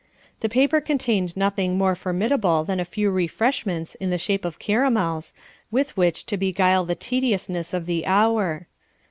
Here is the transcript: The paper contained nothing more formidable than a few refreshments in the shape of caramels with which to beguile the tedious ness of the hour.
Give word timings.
The 0.39 0.49
paper 0.49 0.81
contained 0.81 1.37
nothing 1.37 1.77
more 1.77 1.93
formidable 1.93 2.63
than 2.63 2.79
a 2.79 2.85
few 2.85 3.11
refreshments 3.11 3.93
in 3.93 4.09
the 4.09 4.17
shape 4.17 4.45
of 4.45 4.57
caramels 4.57 5.31
with 5.69 5.95
which 5.95 6.25
to 6.25 6.37
beguile 6.37 6.85
the 6.85 6.95
tedious 6.95 7.47
ness 7.47 7.71
of 7.71 7.85
the 7.85 8.07
hour. 8.07 8.65